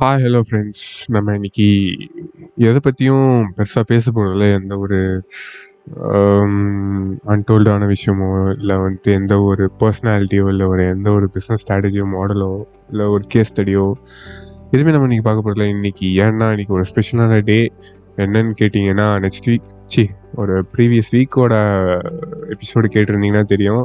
[0.00, 1.66] Hi hello friends நம்ம இன்னைக்கு
[2.68, 4.98] எதை பற்றியும் பெருசாக பேச போகிறதில்ல எந்த ஒரு
[6.02, 6.54] um,
[7.24, 12.50] அன்டோல்டான விஷயமோ இல்லை வந்துட்டு எந்த ஒரு பர்சனாலிட்டியோ இல்லை ஒரு எந்த ஒரு பிஸ்னஸ் ஸ்ட்ராட்டஜியோ மாடலோ
[12.90, 13.84] இல்லை ஒரு கேஸ் ஸ்டடியோ
[14.72, 17.60] எதுவுமே நம்ம இன்றைக்கி பார்க்க போகிறதில்ல இன்றைக்கி ஏன்னா இன்றைக்கி ஒரு ஸ்பெஷலான டே
[18.18, 20.04] என்னன்னு கேட்டிங்கன்னா நெக்ஸ்ட் வீக் சி
[20.34, 21.54] ஒரு ப்ரீவியஸ் வீக்கோட
[22.56, 23.84] எபிசோடு கேட்டிருந்தீங்கன்னா தெரியும்.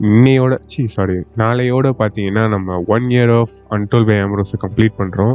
[0.00, 5.34] இன்னையோட சி சாரி நாளையோட பார்த்தீங்கன்னா நம்ம one year of Ando by ஆம்ரோஸை complete பண்ணுறோம்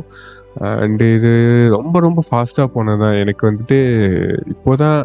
[0.75, 1.31] அண்டு இது
[1.69, 3.79] ரொம்ப ரொம்ப ஃபாஸ்ட்டாக போனதான் எனக்கு வந்துட்டு
[4.47, 4.99] இப்போ தான்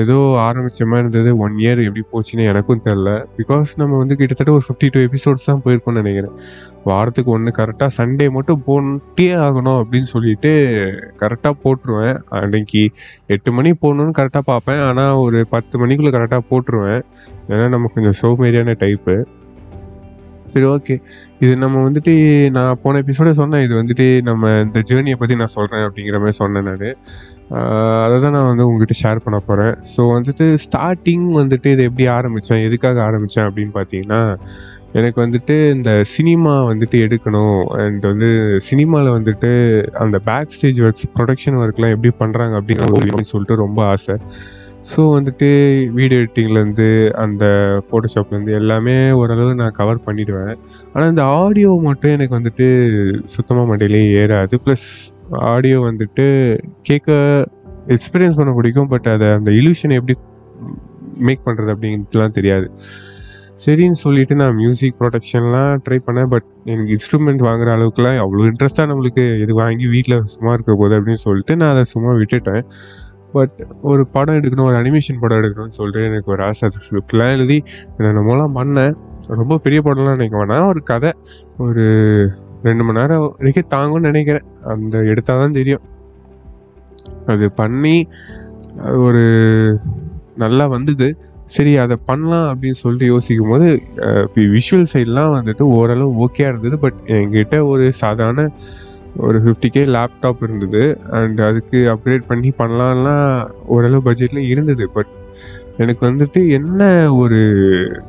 [0.00, 1.30] ஏதோ ஆரம்பித்த மாதிரி இருந்தது.
[1.44, 5.62] ஒன் இயர் எப்படி போச்சுன்னு எனக்கும் தெரில பிகாஸ் நம்ம வந்து கிட்டத்தட்ட ஒரு ஃபிஃப்டி டூ எபிசோட்ஸ் தான்
[5.64, 6.36] போயிருக்கோம்னு நினைக்கிறேன்.
[6.84, 10.52] வாரத்துக்கு ஒன்று கரெக்டாக சண்டே மட்டும் போட்டே ஆகணும் அப்படின்னு சொல்லிட்டு
[11.22, 12.18] கரெக்டாக போட்டுருவேன்.
[12.40, 12.82] அன்னைக்கு
[13.26, 14.82] எட்டு மணி போகணுன்னு கரெக்டாக பார்ப்பேன்.
[14.88, 17.02] ஆனால் ஒரு பத்து மணிக்குள்ளே கரெக்டாக போட்டுருவேன்.
[17.52, 19.16] ஏன்னா நம்ம கொஞ்சம் சோமேரியான டைப்பு
[20.52, 20.94] சரி ஓகே
[21.44, 22.14] இது நம்ம வந்துட்டு
[22.56, 26.68] நான் போன எபிசோடே சொன்னேன் இது வந்துட்டு நம்ம இந்த ஜேர்னியை பற்றி நான் சொல்கிறேன் அப்படிங்கிற மாதிரி சொன்னேன்
[26.70, 26.84] நான்.
[28.04, 32.64] அதை தான் நான் வந்து உங்ககிட்ட ஷேர் பண்ண போகிறேன் ஸோ வந்துட்டு ஸ்டார்டிங் வந்துட்டு இது எப்படி ஆரம்பித்தேன்
[32.68, 34.22] எதுக்காக ஆரம்பித்தேன் அப்படின்னு பார்த்தீங்கன்னா
[35.00, 37.60] எனக்கு வந்துட்டு இந்த சினிமா வந்துட்டு எடுக்கணும்.
[37.82, 38.28] அண்ட் வந்து
[38.68, 39.50] சினிமாவில் வந்துட்டு
[40.04, 44.16] அந்த பேக் ஸ்டேஜ் ஒர்க்ஸ் ப்ரொடக்ஷன் ஒர்க்லாம் எப்படி பண்ணுறாங்க அப்படின்னு சொல்லிட்டு ரொம்ப ஆசை.
[44.90, 45.48] ஸோ வந்துட்டு
[45.98, 46.86] வீடியோ எடிட்டிங்லேருந்து
[47.24, 47.44] அந்த
[47.86, 50.54] ஃபோட்டோஷாப்லேருந்து எல்லாமே ஓரளவு நான் கவர் பண்ணிடுவேன்.
[50.92, 52.66] ஆனால் இந்த ஆடியோ மட்டும் எனக்கு வந்துட்டு
[53.34, 54.56] சுத்தமாக மண்டையிலே ஏறாது.
[54.64, 54.86] ப்ளஸ்
[55.52, 56.26] ஆடியோ வந்துட்டு
[56.88, 57.10] கேட்க
[57.96, 58.90] எக்ஸ்பீரியன்ஸ் பண்ண பிடிக்கும்.
[58.94, 60.16] பட் அதை அந்த இல்யூஷனை எப்படி
[61.28, 62.66] மேக் பண்ணுறது அப்படிங்கிறதுலாம் தெரியாது.
[63.64, 66.30] சரின்னு சொல்லிட்டு நான் மியூசிக் ப்ரொடக்ஷன்லாம் ட்ரை பண்ணேன்.
[66.34, 71.22] பட் எனக்கு இன்ஸ்ட்ருமெண்ட் வாங்குற அளவுக்குலாம் அவ்வளோ இன்ட்ரெஸ்ட்டாக நம்மளுக்கு இது வாங்கி வீட்டில் சும்மா இருக்க போகுது அப்படின்னு
[71.26, 72.62] சொல்லிட்டு நான் அதை சும்மா விட்டுட்டேன்.
[73.34, 73.58] பட்
[73.90, 76.68] ஒரு படம் எடுக்கணும் ஒரு அனிமேஷன் படம் எடுக்கணும்னு சொல்லிட்டு எனக்கு ஒரு ஆசை.
[76.84, 77.58] ஸ்கிரிப்ட்லாம் எழுதி
[78.06, 78.94] நான் மூலம் பண்ணேன்.
[79.40, 81.10] ரொம்ப பெரிய படம்லாம் நினைக்க வேணாம் ஒரு கதை
[81.66, 81.84] ஒரு
[82.66, 84.46] ரெண்டு மணி நேரம் வரைக்கும் தாங்கும்னு நினைக்கிறேன்.
[84.72, 85.84] அந்த எடுத்தால் தான் தெரியும்.
[87.32, 87.96] அது பண்ணி
[88.86, 89.24] அது ஒரு
[90.42, 91.06] நல்லா வந்தது.
[91.54, 93.68] சரி அதை பண்ணலாம் அப்படின்னு சொல்லிட்டு யோசிக்கும் போது
[94.54, 96.76] விஷுவல் சைட்லாம் வந்துட்டு ஓரளவு ஓகேயாக இருந்தது.
[96.84, 98.44] பட் என்கிட்ட ஒரு சாதாரண
[99.16, 101.00] ஒரு ஃபிஃப்டி கே லேப்டாப் இருந்தது.
[101.10, 104.90] அண்ட் அதுக்கு அப்கிரேட் பண்ணி பண்ணலாம்லாம் ஓரளவு பட்ஜெட்டில் இருந்தது.
[104.90, 105.06] பட்
[105.78, 107.38] எனக்கு வந்துட்டு என்ன ஒரு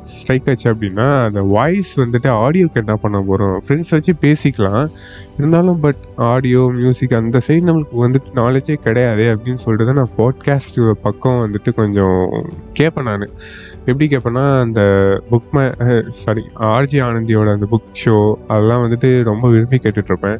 [0.00, 4.90] ஸ்ட்ரைக் ஆச்சு அப்படின்னா அந்த வாய்ஸ் வந்துட்டு ஆடியோக்கு என்ன பண்ண போகிறோம் ஃப்ரெண்ட்ஸ் வச்சு பேசிக்கலாம்.
[5.38, 10.90] இருந்தாலும் பட் ஆடியோ மியூசிக் அந்த சைடு நம்மளுக்கு வந்துட்டு நாலேஜே கிடையாது அப்படின்னு சொல்லிட்டு தான் நான் பாட்காஸ்ட்
[10.90, 13.28] பக்கம் வந்துட்டு கொஞ்சம் கேட்பேன் நான்.
[13.84, 14.82] எப்படி கேட்பேன்னா அந்த
[15.30, 20.38] புக் மே சாரி ஆர்ஜி ஆனந்தியோட அந்த புக் ஷோ அதெல்லாம் வந்துட்டு ரொம்ப விரும்பி கேட்டுட்ருப்பேன்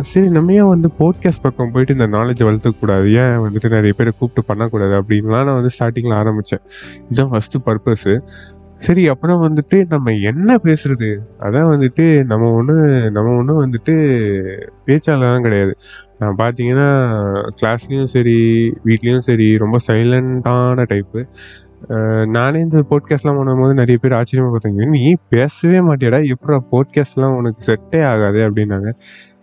[0.00, 3.06] சரி நம்ம ஏன் வந்து போட்காஸ்ட் பக்கம் போயிட்டு இந்த நாலேஜ் வளர்த்துக்கூடாது?
[3.22, 4.94] ஏன் வந்துட்டு நிறைய பேரை கூப்பிட்டு பண்ணக்கூடாது?
[5.00, 6.64] அப்படின்லாம் நான் வந்து ஸ்டார்டிங்கில் ஆரம்பித்தேன்
[7.10, 8.14] இதுதான் ஃபஸ்ட்டு பர்பஸ்ஸு
[8.74, 11.08] சரி அப்புறம் வந்துட்டு நம்ம என்ன பேசுறது?
[11.40, 12.76] அதான் வந்துட்டு நம்ம ஒன்று
[13.10, 13.94] நம்ம ஒன்று வந்துட்டு
[14.86, 15.72] பேச்சாளர்லாம் கிடையாது.
[16.18, 16.88] நான் பார்த்தீங்கன்னா
[17.60, 18.36] கிளாஸ்லேயும் சரி
[18.84, 21.22] வீட்லேயும் சரி ரொம்ப சைலண்ட்டான டைப்பு
[22.26, 28.04] நானே இந்த போட்காஸ்ட்லாம் பண்ணும்போது நிறைய பேர் ஆச்சரியமாக பார்த்தாங்க நீ பேசவே மாட்டேடா எப்படா போட்காஸ்ட்லாம் உனக்கு செட்டே
[28.04, 28.50] ஆகாது?
[28.50, 28.90] அப்படின்னாங்க.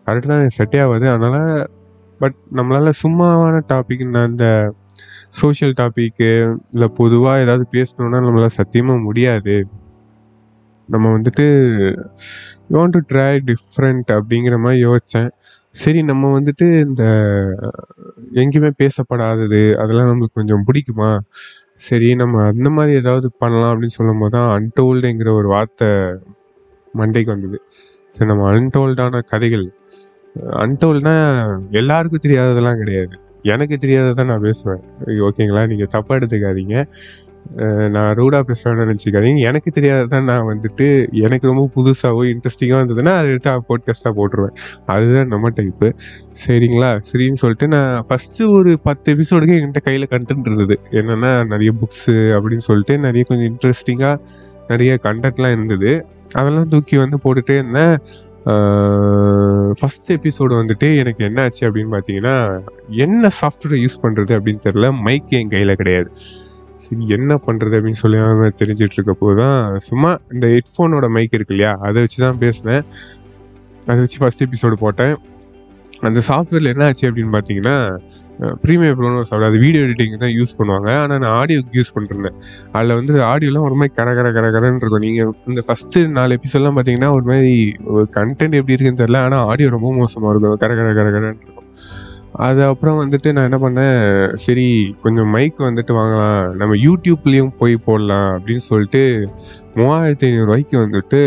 [0.08, 1.08] கரெக்டு தான் எனக்கு செட்டே ஆகாது.
[1.16, 1.52] அதனால்
[2.22, 4.48] பட் நம்மளால் சும்மாவான டாபிக் இந்த
[5.40, 6.30] சோஷியல் டாப்பிக்கு
[6.76, 9.56] இல்லை பொதுவாக ஏதாவது பேசணுன்னா நம்மளால் சத்தியமாக முடியாது.
[10.90, 11.46] நம்ம வந்துட்டு
[12.74, 15.30] யோன் டு ட்ரை டிஃப்ரெண்ட் அப்படிங்கிற மாதிரி யோசித்தேன்
[15.82, 17.04] சரி நம்ம வந்துட்டு இந்த
[18.42, 21.10] எங்கேயுமே பேசப்படாதது அதெல்லாம் நம்மளுக்கு கொஞ்சம் பிடிக்குமா?
[21.88, 25.90] சரி நம்ம அந்த மாதிரி ஏதாவது பண்ணலாம் அப்படின்னு சொல்லும் போது தான் அன்டோல்டுங்கிற ஒரு வார்த்தை
[26.94, 27.60] மண்டைக்கு வந்தது.
[28.16, 29.68] சரி நம்ம அன்டோல்டான கதைகள்.
[30.50, 31.18] அன்டோல்ட்னா
[31.72, 33.20] எல்லாருக்கும் தெரியாததெல்லாம் கிடையாது.
[33.42, 34.82] எனக்கு தெரியாததான் நான் பேசுவேன்.
[35.06, 35.68] ஓகேங்களா?
[35.68, 36.88] நீங்கள் தப்பாக எடுத்துக்காதீங்க.
[37.90, 39.38] நான் ரூடாக பேசுகிறேன்னு நினச்சிக்காதீங்க.
[39.38, 44.56] எனக்கு தெரியாததான் நான் வந்துட்டு எனக்கு ரொம்ப புதுசாகவோ இன்ட்ரெஸ்டிங்காக இருந்ததுன்னா அதை எடுத்து போட்காஸ்ட்டாக போட்டுருவேன்.
[44.86, 45.92] அதுதான் நம்ம டைப்பு
[46.48, 46.90] சரிங்களா?
[47.12, 50.80] சரின்னு சொல்லிட்டு நான் ஃபஸ்ட்டு ஒரு பத்து எபிசோடுக்கு என்கிட்ட கையில் கண்டென்ட் இருந்தது.
[50.92, 54.20] என்னென்னா நிறைய புக்ஸு அப்படின்னு சொல்லிட்டு நிறைய கொஞ்சம் இன்ட்ரெஸ்டிங்காக
[54.68, 55.92] நிறைய கண்டென்ட்லாம் இருந்தது.
[56.34, 57.96] அதெல்லாம் தூக்கி வந்து போட்டுகிட்டே இருந்தேன்.
[59.78, 62.36] ஃபஸ்ட் எபிசோடு வந்துட்டு எனக்கு என்ன ஆச்சு அப்படின்னு பார்த்தீங்கன்னா
[63.06, 66.10] என்ன சாஃப்ட்வேர் யூஸ் பண்ணுறது அப்படின்னு தெரில மைக் என் கையில் கிடையாது.
[66.84, 68.18] சரி என்ன பண்ணுறது அப்படின்னு சொல்லி
[68.62, 71.72] தெரிஞ்சிட்டு இருக்கப்போ தான் சும்மா இந்த ஹெட்ஃபோனோட மைக் இருக்கு இல்லையா?
[71.88, 72.84] அதை வச்சு தான் பேசினேன்.
[73.88, 75.16] அதை வச்சு ஃபஸ்ட் எபிசோடு போட்டேன்.
[76.08, 77.76] அந்த சாஃப்ட்வேரில் என்ன ஆச்சு அப்படின்னு பார்த்தீங்கன்னா
[78.64, 80.90] ப்ரீமியர் ப்ரோன்னு ஒரு சாஃப்ட்வேர் அது வீடியோ எடிட்டிங் தான் யூஸ் பண்ணுவாங்க.
[81.04, 82.38] ஆனால் நான் ஆடியோக்கு யூஸ் பண்ணிருந்தேன்
[82.78, 85.06] அதில் வந்து ஆடியோலாம் ஒரு மாதிரி கர கர கர கரன்னு இருக்கும்.
[85.08, 87.54] நீங்கள் இந்த ஃபஸ்ட்டு நாலு எபிசோட்லாம் பார்த்தீங்கன்னா ஒரு மாதிரி
[87.96, 89.22] ஒரு கண்டென்ட் எப்படி இருக்குன்னு தெரியல.
[89.28, 90.58] ஆனால் ஆடியோ ரொம்ப மோசமாக இருக்கும்.
[90.66, 91.65] கர கர கர கரன்னு இருக்கும்.
[92.44, 94.00] அது அப்புறம் வந்துட்டு நான் என்ன பண்ணேன்
[94.36, 94.66] சரி
[95.04, 99.04] கொஞ்சம் மைக் வந்துட்டு வாங்கலாம் நம்ம யூடியூப்லேயும் போய் போடலாம் அப்படின்னு சொல்லிட்டு
[99.80, 101.20] மூவாயிரத்தி ஐநூறுரூவாய்க்கு வந்துட்டு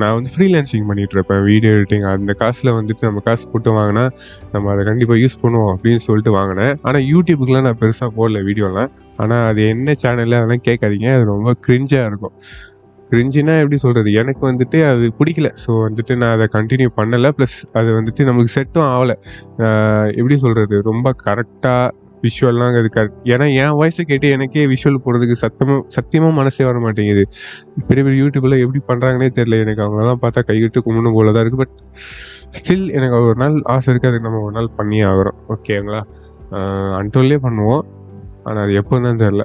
[0.00, 1.42] நான் வந்து ஃப்ரீலான்சிங் பண்ணிகிட்ருப்பேன் இருப்பேன்.
[1.50, 4.04] வீடியோ எடிட்டிங் அந்த காசில் வந்துட்டு நம்ம காசு போட்டு வாங்கினா
[4.52, 6.74] நம்ம அதை கண்டிப்பாக யூஸ் பண்ணுவோம் அப்படின்னு சொல்லிட்டு வாங்கினேன்.
[6.82, 8.90] ஆனால் யூடியூபுக்குலாம் நான் பெருசாக போடல வீடியோலாம்.
[9.16, 12.34] ஆனால் அது என்ன சேனலில் அதெல்லாம் கேட்காதீங்க அது ரொம்ப க்ரிஞ்சாக இருக்கும்.
[13.10, 15.48] கிரிஞ்சினா எப்படி சொல்கிறது எனக்கு வந்துட்டு அது பிடிக்கல.
[15.64, 17.30] ஸோ வந்துட்டு நான் அதை கண்டினியூ பண்ணலை.
[17.38, 19.16] ப்ளஸ் அது வந்துட்டு நமக்கு செட்டும் ஆகலை.
[20.18, 21.88] எப்படி சொல்கிறது ரொம்ப கரெக்டாக
[22.24, 27.22] விஷுவல்லாம் அது கரெக்ட் ஏன்னா என் வாய்ஸை கேட்டு எனக்கே விஷுவல் போடுறதுக்கு சத்தமாக சத்தியமாக மனசே வர மாட்டேங்குது.
[27.88, 31.76] பெரிய பெரிய யூடியூப்பில் எப்படி பண்ணுறாங்கன்னே தெரில எனக்கு அவங்களெல்லாம் பார்த்தா கைவிட்டு கும்பிடும் போல தான் இருக்குது பட்
[32.58, 36.02] ஸ்டில் எனக்கு ஒரு நாள் ஆசை இருக்குது அதுக்கு நம்ம ஒரு நாள் பண்ணியே ஆகிறோம் ஓகேங்களா
[37.00, 37.82] அன்டோல்லே பண்ணுவோம்.
[38.46, 39.42] ஆனால் அது எப்போ தான் தெரில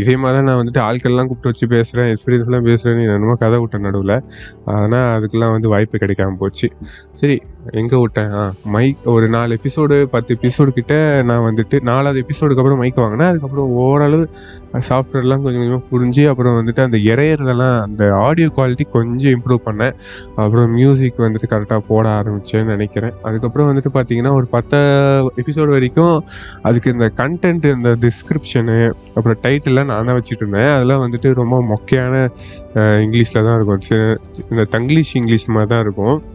[0.00, 4.16] இதே மாதிரி தான் நான் வந்துட்டு ஆட்கள்லாம் கூப்பிட்டு வச்சு பேசுகிறேன் எக்ஸ்பீரியன்ஸ்லாம் பேசுகிறேன்னு என்னமோ கதை விட்டேன் நடுவில்.
[4.64, 6.68] ஆனால் அதுக்கெல்லாம் வந்து வாய்ப்பு கிடைக்காம போச்சு.
[7.12, 7.36] சரி
[7.70, 8.32] எங்கே விட்டேன்?
[8.38, 10.94] ஆ மைக் ஒரு நாலு எபிசோடு பத்து எபிசோடு கிட்ட
[11.28, 13.28] நான் வந்துட்டு நாலாவது எபிசோடுக்கு அப்புறம் மைக் வாங்கினேன்.
[13.32, 14.24] அதுக்கப்புறம் ஓரளவு
[14.88, 19.94] சாஃப்ட்வேர்லாம் கொஞ்சம் கொஞ்சமாக புரிஞ்சு அப்புறம் வந்துட்டு அந்த இறையிறதெல்லாம் அந்த ஆடியோ குவாலிட்டி கொஞ்சம் இம்ப்ரூவ் பண்ணேன்.
[20.34, 23.14] அப்புறம் மியூசிக் வந்துட்டு கரெக்டாக போட ஆரம்பிச்சேன்னு நினைக்கிறேன்.
[23.22, 24.78] அதுக்கப்புறம் வந்துட்டு பார்த்தீங்கன்னா ஒரு பத்து
[25.44, 26.24] எபிசோடு வரைக்கும்
[26.62, 30.70] அதுக்கு இந்த கண்டென்ட் இந்த டிஸ்கிரிப்ஷனு அப்புறம் டைட்டில்லாம் நான் வச்சுட்டு இருந்தேன்.
[30.76, 32.28] அதெல்லாம் வந்துட்டு ரொம்ப மொக்கையான
[32.76, 33.82] இங்கிலீஷில் தான் இருக்கும்.
[34.50, 36.31] இந்த தங்கிலீஷ் இங்கிலீஷ் மாதிரி தான் இருக்கும்.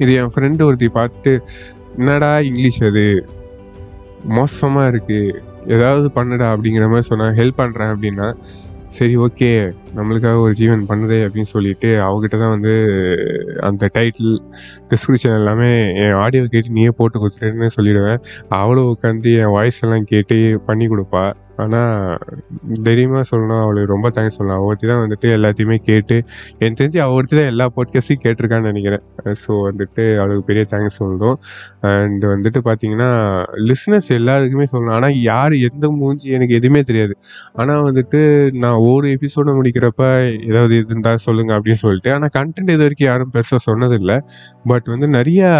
[0.00, 1.32] இது என் ஃப்ரெண்டு ஒருத்தி பார்த்துட்டு
[1.98, 3.04] என்னடா இங்கிலீஷ் அது?
[4.38, 5.36] மோசமாக இருக்குது
[5.66, 8.28] ஏதாவது பண்ணுடா அப்படிங்கிற மாதிரி சொன்னால் ஹெல்ப் பண்ணுறேன் அப்படின்னா
[8.96, 9.48] சரி ஓகே
[9.96, 12.72] நம்மளுக்காக ஒரு ஜீவன் பண்ணுதே அப்படின்னு சொல்லிட்டு அவகிட்ட தான் வந்து
[13.60, 14.32] அந்த டைட்டில்
[14.90, 15.68] டிஸ்கிரிப்ஷன் எல்லாமே
[16.04, 18.20] என் ஆடியோ கேட்டு நீயே போட்டு கொடுத்துருன்னு சொல்லிடுவேன்.
[18.60, 21.24] அவளும் உட்காந்து என் வாய்ஸ் எல்லாம் கேட்டு பண்ணி கொடுப்பா.
[21.62, 22.18] ஆனால்
[22.86, 26.16] தைரியமாக சொல்லணும் அவளுக்கு ரொம்ப தேங்க்ஸ் சொல்லலாம் ஒருத்தி தான் வந்துட்டு எல்லாத்தையுமே கேட்டு
[26.58, 29.02] எனக்கு தெரிஞ்சு அவர்த்தி ஒருத்தி தான் எல்லா பாட்காஸ்ட்டையும் கேட்டிருக்கான்னு நினைக்கிறேன்.
[29.42, 31.36] ஸோ வந்துட்டு அவளுக்கு பெரிய தேங்க்ஸ் சொல்லணும்.
[31.90, 33.10] அண்ட் வந்துட்டு பார்த்தீங்கன்னா
[33.68, 34.94] லிஸ்னஸ் எல்லாருக்குமே சொல்லணும்.
[34.98, 37.14] ஆனால் யார் எந்த மூஞ்சி எனக்கு எதுவுமே தெரியாது.
[37.60, 38.20] ஆனால் வந்துட்டு
[38.64, 40.04] நான் ஒரு எபிசோடை முடிக்கிறப்ப
[40.50, 44.18] ஏதாவது இது இருந்தால் சொல்லுங்கள் அப்படின்னு சொல்லிட்டு ஆனால் கண்டென்ட் இது வரைக்கும் யாரும் பெருசாக சொன்னதில்லை.
[44.72, 45.50] பட் வந்து நிறையா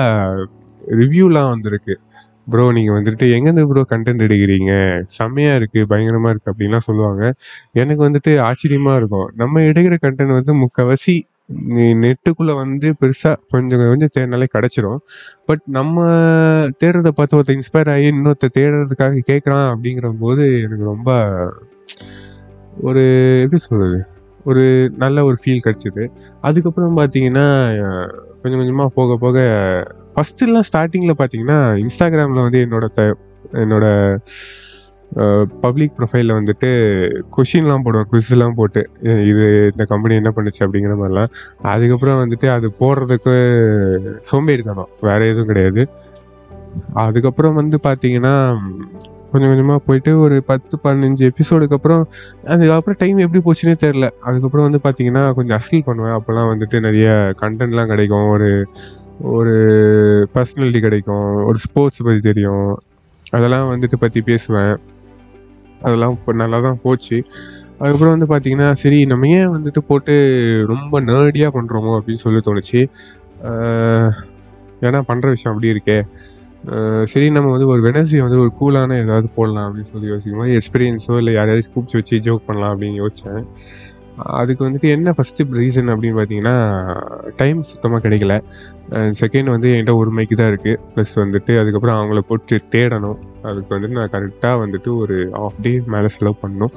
[1.00, 1.94] ரிவ்யூலாம் வந்திருக்கு.
[2.52, 4.72] ப்ரோ நீங்கள் வந்துட்டு எங்கேருந்து ப்ரோ கண்டென்ட் எடுக்கிறீங்க?
[5.16, 7.22] செம்மையாக இருக்குது பயங்கரமாக இருக்குது அப்படின்லாம் சொல்லுவாங்க.
[7.82, 9.28] எனக்கு வந்துட்டு ஆச்சரியமாக இருக்கும்.
[9.42, 11.16] நம்ம எடுக்கிற கண்டென்ட் வந்து முக்கால்வாசி
[12.02, 15.00] நெட்டுக்குள்ளே வந்து பெருசாக கொஞ்சம் கொஞ்சம் தேடினாலே கிடச்சிரும்.
[15.48, 16.04] பட் நம்ம
[16.80, 21.10] தேடுறத பார்த்து ஒருத்தர் இன்ஸ்பயர் ஆகி இன்னொருத்தர் தேடுறதுக்காக கேட்குறான் அப்படிங்கிற போது எனக்கு ரொம்ப
[22.88, 23.02] ஒரு
[23.44, 23.98] எப்படி சொல்கிறது
[24.50, 24.62] ஒரு
[25.02, 26.04] நல்ல ஒரு ஃபீல் கிடச்சிது.
[26.48, 27.46] அதுக்கப்புறம் பார்த்தீங்கன்னா
[28.42, 29.38] கொஞ்சம் கொஞ்சமாக போக போக
[30.14, 33.02] ஃபஸ்ட்டுலாம் ஸ்டார்டிங்கில் பார்த்தீங்கன்னா இன்ஸ்டாகிராமில் வந்து என்னோட த
[33.62, 33.86] என்னோட
[35.62, 36.68] பப்ளிக் ப்ரொஃபைலில் வந்துட்டு
[37.36, 38.82] கொஷின்லாம் போடுவேன் குவிஸ்லாம் போட்டு.
[39.30, 41.32] இது இந்த கம்பெனி என்ன பண்ணுச்சு அப்படிங்கிற மாதிரிலாம்.
[41.72, 43.34] அதுக்கப்புறம் வந்துட்டு அது போடுறதுக்கு
[44.30, 45.84] சோம்பேறித்தனம் வேறு எதுவும் கிடையாது.
[47.06, 48.34] அதுக்கப்புறம் வந்து பார்த்தீங்கன்னா
[49.32, 52.00] கொஞ்சம் கொஞ்சமாக போயிட்டு ஒரு பத்து பதினஞ்சு எபிசோடுக்கு அப்புறம்
[52.52, 54.06] அதுக்கப்புறம் டைம் எப்படி போச்சுன்னே தெரில.
[54.28, 56.14] அதுக்கப்புறம் வந்து பார்த்தீங்கன்னா கொஞ்சம் அசல் பண்ணுவேன்.
[56.18, 57.08] அப்போல்லாம் வந்துட்டு நிறைய
[57.42, 58.26] கண்டென்ட்லாம் கிடைக்கும்.
[58.36, 58.48] ஒரு
[59.34, 59.54] ஒரு
[60.34, 62.70] பர்சனாலிட்டி கிடைக்கும் ஒரு ஸ்போர்ட்ஸ் பற்றி தெரியும்.
[63.36, 64.74] அதெல்லாம் வந்துட்டு பற்றி பேசுவேன்.
[65.82, 67.18] அதெல்லாம் இப்போ நல்லா தான் போச்சு.
[67.80, 70.14] அதுக்கப்புறம் வந்து பார்த்தீங்கன்னா சரி நம்ம ஏன் வந்துட்டு போட்டு
[70.72, 72.80] ரொம்ப நேர்டியாக பண்ணுறோமோ அப்படின்னு சொல்லி தோணுச்சு.
[74.86, 75.98] ஏன்னா பண்ணுற விஷயம் அப்படி இருக்கே.
[77.12, 81.14] சரி நம்ம வந்து ஒரு வெனஸ்டே வந்து ஒரு கூலான ஏதாவது போடலாம் அப்படின்னு சொல்லி யோசிக்கும் போது எக்ஸ்பீரியன்ஸோ
[81.20, 83.46] இல்லை யாரையாவது கூப்பிச்சு வச்சு ஜோக் பண்ணலாம் அப்படின்னு யோசித்தேன்
[84.40, 86.56] அதுக்கு வந்துட்டு என்ன ஃபஸ்ட்டு ரீசன் அப்படின்னு பார்த்தீங்கன்னா
[87.40, 88.34] டைம் சுத்தமாக கிடைக்கல.
[89.20, 93.18] செகண்ட் வந்து என்கிட்ட ஒரு மைக்கு தான் இருக்குது ப்ளஸ் வந்துட்டு அதுக்கப்புறம் அவங்கள போட்டு தேடணும்.
[93.50, 96.74] அதுக்கு வந்துட்டு நான் கரெக்டாக வந்துட்டு ஒரு ஆஃப் டே மேலே செலவு பண்ணணும்.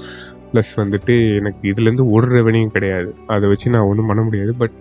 [0.54, 3.12] ப்ளஸ் வந்துட்டு எனக்கு இதுலேருந்து ஒரு ரெவன்யூ கிடையாது.
[3.36, 4.54] அதை வச்சு நான் ஒன்றும் பண்ண முடியாது.
[4.62, 4.78] பட்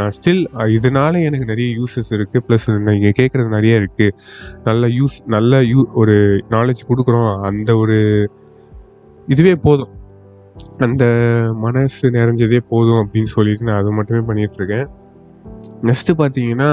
[0.00, 0.42] நான் ஸ்டில்
[0.76, 4.14] இதனால எனக்கு நிறைய யூசஸ் இருக்குது ப்ளஸ் நீங்கள் கேட்குறது நிறைய இருக்குது
[4.68, 6.14] நல்ல யூஸ் நல்ல யூ ஒரு
[6.54, 7.32] நாலேஜ் கொடுக்குறோம்.
[7.48, 7.96] அந்த ஒரு
[9.34, 9.92] இதுவே போதும்.
[10.78, 11.04] அந்த
[11.54, 14.86] மனசு நிறைஞ்சதே போதும் அப்படின்னு சொல்லிட்டு நான் அது மட்டுமே பண்ணிகிட்ருக்கேன்
[15.82, 16.70] நெக்ஸ்ட்டு பார்த்தீங்கன்னா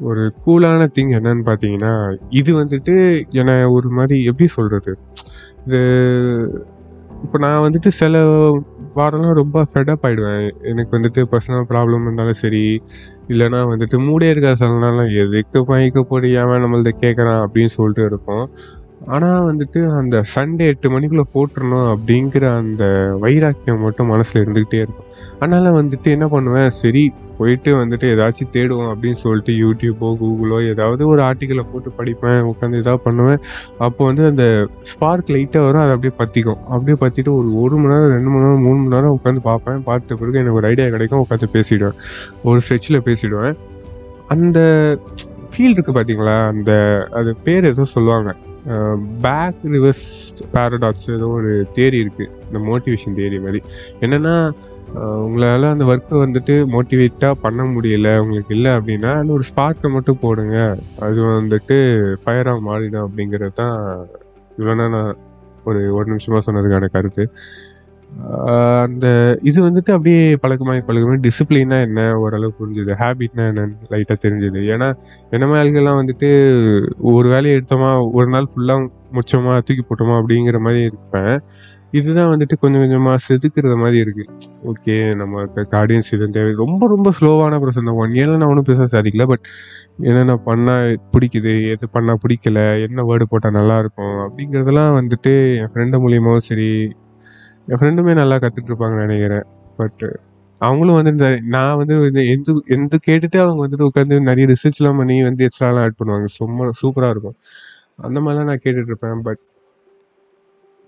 [0.00, 4.98] ஒரு கூலான திங் என்னன்னு பார்த்தீங்கன்னா இது வந்துட்டு என்னை ஒரு மாதிரி எப்படி சொல்கிறது
[5.66, 5.78] இது
[7.22, 8.18] இப்போ நான் வந்துட்டு சில
[8.96, 12.82] வாரம்லாம் ரொம்ப ஃபெடப் ஆகிடுவேன் எனக்கு வந்துட்டு பர்சனல் ப்ராப்ளம் இருந்தாலும் சரி
[13.28, 18.50] இல்லைனா வந்துட்டு மூடே இருக்கிற சில எதுக்கு மயக்க போட்டு நம்மள்ட்ட கேட்குறான் அப்படின்னு சொல்லிட்டு இருப்போம்.
[19.06, 22.84] ஆனால் வந்துட்டு அந்த சண்டே எட்டு மணிக்குள்ளே போட்டுடணும் அப்படிங்கிற அந்த
[23.20, 25.08] வைராக்கியம் மட்டும் மனசில் இருந்துக்கிட்டே இருக்கும்.
[25.38, 26.70] அதனால் வந்துட்டு என்ன பண்ணுவேன்?
[26.70, 32.40] சரி போயிட்டு வந்துட்டு ஏதாச்சும் தேடுவோம் அப்படின்னு சொல்லிட்டு யூடியூப்போ கூகுளோ ஏதாவது ஒரு ஆர்டிக்கலை போட்டு படிப்பேன்.
[32.50, 33.40] உட்காந்து ஏதாவது பண்ணுவேன்.
[33.78, 38.12] அப்போ வந்து அந்த ஸ்பார்க் லைட்டாக வரும் அது அப்படியே பற்றிக்கும் அப்படியே பற்றிட்டு ஒரு ஒரு மணி நேரம்
[38.16, 39.84] ரெண்டு மணி நேரம் மூணு மணி நேரம் உட்காந்து பார்ப்பேன்.
[39.88, 41.96] பார்த்துட்ட பிறகு எனக்கு ஒரு ஐடியா கிடைக்கும் உட்காந்து பேசிடுவேன்.
[42.42, 43.56] ஒரு ஸ்ட்ரெச்சில் பேசிடுவேன்.
[44.36, 44.58] அந்த
[45.52, 46.72] ஃபீல் இருக்குது பார்த்தீங்களா அந்த
[47.10, 48.36] அது பேர் ஏதோ சொல்லுவாங்க.
[49.24, 50.06] பேக் ரிவர்ஸ்
[50.54, 53.60] பேரடாக்ஸ் ஏதோ ஒரு தேரி இருக்குது இந்த மோட்டிவேஷன் தேரி மாதிரி.
[54.04, 54.34] என்னென்னா
[55.24, 60.58] உங்களால் அந்த ஒர்க்கை வந்துட்டு மோட்டிவேட்டாக பண்ண முடியல உங்களுக்கு இல்லை அப்படின்னா அதில் ஒரு ஸ்பார்க்கை மட்டும் போடுங்க.
[61.06, 61.76] அது வந்துட்டு
[62.22, 63.76] ஃபயராக மாறிடும் அப்படிங்கிறது தான்
[64.58, 65.00] இவ்வளோ நான்
[65.70, 67.24] ஒரு ஒரு நிமிஷமாக சொன்னதுக்கான கருத்து.
[68.84, 69.06] அந்த
[69.42, 72.18] இது வந்துட்டு அப்படியே பழக்கமாக பழக்கமாக டிசிப்ளினா என்ன?
[72.18, 72.92] ஓரளவுக்கு புரிஞ்சுது.
[73.02, 74.60] ஹேபிட்னா என்னன்னு லைட்டாக தெரிஞ்சுது.
[74.74, 74.88] ஏன்னா
[75.30, 76.30] என்ன ஆளுகள்லாம் வந்துட்டு
[77.00, 81.34] ஒரு வேலையை எடுத்தோமா ஒரு நாள் ஃபுல்லாக முடிச்சோமா தூக்கி போட்டோமா அப்படிங்கிற மாதிரி இருப்பேன்.
[81.90, 84.32] இதுதான் வந்துட்டு கொஞ்சம் கொஞ்சமாக செதுக்குற மாதிரி இருக்குது
[84.70, 85.44] ஓகே நம்ம
[85.82, 86.52] ஆடியன்ஸ் இது தேவை.
[86.54, 88.00] ரொம்ப ரொம்ப ஸ்லோவான ப்ரொசஸ் தான்.
[88.02, 89.44] ஒன் இயரில் நான் ஒன்றும் பேச சாதிக்கல பட்
[90.00, 96.48] என்னென்ன பண்ணால் பிடிக்குது எது பண்ணால் பிடிக்கல என்ன வேர்டு போட்டால் நல்லாயிருக்கும் அப்படிங்கிறதெல்லாம் வந்துட்டு என் ஃப்ரெண்டு மூலியமாகவும்
[96.50, 96.70] சரி
[97.68, 99.46] என் ஃப்ரெண்டுமே நல்லா கற்றுட்டு நினைக்கிறேன்.
[99.80, 100.04] பட்
[100.60, 105.16] அவங்களும் வந்து இந்த நான் வந்து இந்த எந்த எந்த கேட்டுட்டு அவங்க வந்துட்டு உட்காந்து நிறைய ரிசர்ச்லாம் பண்ணி
[105.28, 106.28] வந்து எக்ஸ்ட்ராலாம் ஆட் பண்ணுவாங்க.
[106.38, 107.36] சும்மா சூப்பராக இருக்கும்.
[108.06, 109.40] அந்த மாதிரிலாம் நான் கேட்டுட்டு இருப்பேன் பட்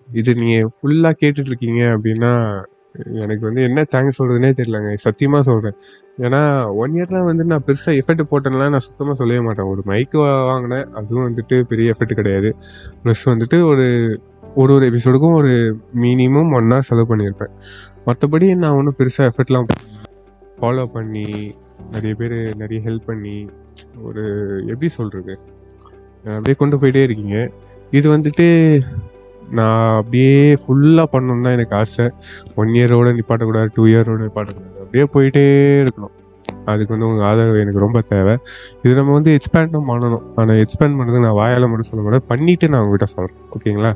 [0.08, 2.32] இது நீங்கள் ஃபுல்லாக கேட்டுட்டு இருக்கீங்க அப்படின்னா
[3.22, 4.92] எனக்கு வந்து என்ன தேங்க்ஸ் சொல்கிறதுனே தெரியலங்க.
[5.04, 5.76] சத்தியமாக சொல்கிறேன்
[6.24, 6.40] ஏன்னா
[6.82, 9.68] ஒன் இயர்லாம் வந்து நான் பெருசாக எஃபெக்ட் போட்டேன்லாம் நான் சுத்தமாக சொல்லவே மாட்டேன்.
[9.72, 10.18] ஒரு மைக்கு
[10.50, 10.86] வாங்கினேன்.
[11.00, 12.50] அதுவும் வந்துட்டு பெரிய எஃபெக்ட் கிடையாது.
[13.04, 13.86] ப்ளஸ் வந்துட்டு ஒரு
[14.54, 17.52] ஒரு ஒரு எபிசோடுக்கும் ஒரு மினிமம் ஒன் ஹவர் செலவு பண்ணியிருப்பேன்.
[18.06, 19.68] மற்றபடி நான் ஒன்றும் பெருசாக எஃபர்ட்லாம்
[20.60, 21.54] ஃபாலோ பண்ணி
[21.92, 23.48] நிறைய பேர் நிறைய ஹெல்ப் பண்ணி
[24.02, 24.24] ஒரு
[24.66, 25.38] எப்படி சொல்கிறது
[26.24, 27.50] அப்படியே கொண்டு போயிட்டே இருக்கீங்க.
[27.90, 28.46] இது வந்துட்டு
[29.50, 32.10] நான் அப்படியே ஃபுல்லாக பண்ணணுன்னு தான் எனக்கு ஆசை.
[32.54, 34.80] ஒன் இயரோட நிப்பாட்டக்கூடாது டூ இயரோட நிப்பாட்டக்கூடாது.
[34.82, 35.44] அப்படியே போயிட்டே
[35.84, 36.14] இருக்கணும்.
[36.64, 38.38] அதுக்கு வந்து உங்கள் ஆதரவு எனக்கு ரொம்ப தேவை.
[38.82, 40.24] இது நம்ம வந்து எக்ஸ்பேண்டும் பண்ணணும்.
[40.36, 42.28] ஆனால் எக்ஸ்பேண்ட் பண்ணுறதுக்கு நான் வாயால் மட்டும் சொல்ல மாட்டேன்.
[42.32, 43.92] பண்ணிவிட்டு நான் உங்ககிட்ட சொல்கிறேன் ஓகேங்களா?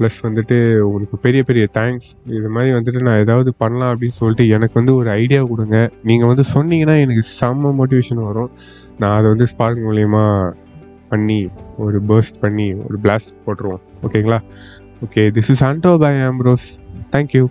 [0.00, 4.76] ப்ளஸ் வந்துட்டு உங்களுக்கு பெரிய பெரிய தேங்க்ஸ் இது மாதிரி வந்துட்டு நான் ஏதாவது பண்ணலாம் அப்படின்னு சொல்லிட்டு எனக்கு
[4.80, 5.78] வந்து ஒரு ஐடியா கொடுங்க.
[6.10, 8.50] நீங்கள் வந்து சொன்னீங்கன்னா எனக்கு செம்ம மோட்டிவேஷன் வரும்.
[8.98, 10.24] நான் அதை வந்து ஸ்பார்க் மூலயமா
[11.12, 11.38] பண்ணி
[11.84, 13.84] ஒரு பர்ஸ்ட் பண்ணி ஒரு பிளாஸ்ட் போட்டுருவோம்.
[14.06, 14.40] ஓகேங்களா
[15.04, 16.66] okay this is Ando by Ambrose
[17.14, 17.44] thank you